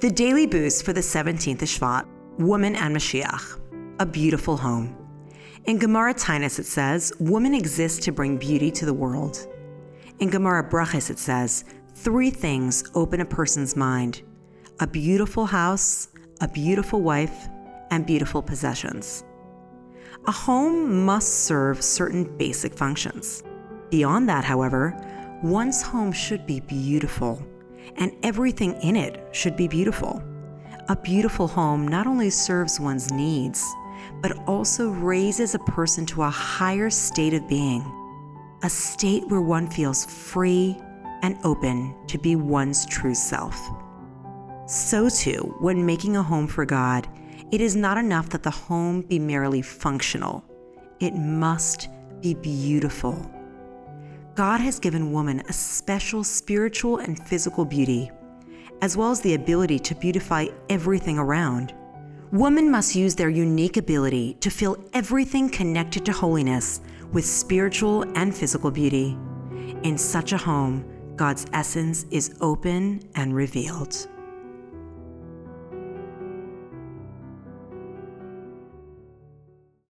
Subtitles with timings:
[0.00, 2.06] The daily boost for the 17th of Shvat,
[2.38, 3.60] Woman and Mashiach,
[3.98, 4.96] a beautiful home.
[5.66, 9.46] In Gemara Taanis it says, Woman exists to bring beauty to the world.
[10.18, 14.22] In Gemara Brachos it says, Three things open a person's mind
[14.80, 16.08] a beautiful house,
[16.40, 17.48] a beautiful wife,
[17.90, 19.22] and beautiful possessions.
[20.26, 23.42] A home must serve certain basic functions.
[23.90, 24.96] Beyond that, however,
[25.42, 27.46] one's home should be beautiful,
[27.96, 30.22] and everything in it should be beautiful.
[30.88, 33.64] A beautiful home not only serves one's needs,
[34.20, 37.84] but also raises a person to a higher state of being,
[38.62, 40.76] a state where one feels free
[41.22, 43.58] and open to be one's true self.
[44.66, 47.08] So, too, when making a home for God,
[47.50, 50.44] it is not enough that the home be merely functional,
[51.00, 51.88] it must
[52.20, 53.30] be beautiful.
[54.34, 58.10] God has given woman a special spiritual and physical beauty,
[58.80, 61.74] as well as the ability to beautify everything around.
[62.30, 66.80] Women must use their unique ability to fill everything connected to holiness
[67.12, 69.18] with spiritual and physical beauty.
[69.82, 70.84] In such a home,
[71.16, 74.06] God's essence is open and revealed.